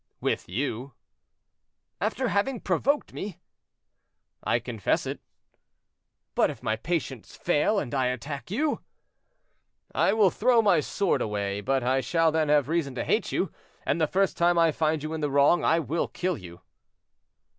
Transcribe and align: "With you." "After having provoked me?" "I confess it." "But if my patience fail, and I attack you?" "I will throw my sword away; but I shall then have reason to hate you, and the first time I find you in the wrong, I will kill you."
"With 0.19 0.49
you." 0.49 0.93
"After 2.01 2.29
having 2.29 2.59
provoked 2.59 3.13
me?" 3.13 3.37
"I 4.43 4.57
confess 4.57 5.05
it." 5.05 5.21
"But 6.33 6.49
if 6.49 6.63
my 6.63 6.75
patience 6.75 7.35
fail, 7.35 7.77
and 7.77 7.93
I 7.93 8.07
attack 8.07 8.49
you?" 8.49 8.79
"I 9.93 10.13
will 10.13 10.31
throw 10.31 10.59
my 10.63 10.79
sword 10.79 11.21
away; 11.21 11.61
but 11.61 11.83
I 11.83 12.01
shall 12.01 12.31
then 12.31 12.49
have 12.49 12.67
reason 12.67 12.95
to 12.95 13.05
hate 13.05 13.31
you, 13.31 13.51
and 13.85 14.01
the 14.01 14.07
first 14.07 14.37
time 14.37 14.57
I 14.57 14.71
find 14.71 15.03
you 15.03 15.13
in 15.13 15.21
the 15.21 15.29
wrong, 15.29 15.63
I 15.63 15.77
will 15.77 16.07
kill 16.07 16.35
you." 16.35 16.61